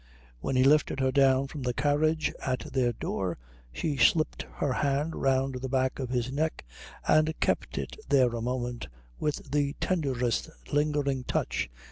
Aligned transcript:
When 0.39 0.55
he 0.55 0.63
lifted 0.63 0.99
her 0.99 1.11
down 1.11 1.45
from 1.45 1.61
the 1.61 1.75
carriage 1.75 2.33
at 2.43 2.61
their 2.73 2.91
door 2.91 3.37
she 3.71 3.97
slipped 3.97 4.47
her 4.55 4.73
hand 4.73 5.15
round 5.15 5.61
the 5.61 5.69
back 5.69 5.99
of 5.99 6.09
his 6.09 6.31
neck 6.31 6.65
and 7.07 7.39
kept 7.39 7.77
it 7.77 7.95
there 8.09 8.33
a 8.35 8.41
moment 8.41 8.87
with 9.19 9.51
the 9.51 9.73
tenderest 9.79 10.49
lingering 10.73 11.23
touch. 11.25 11.69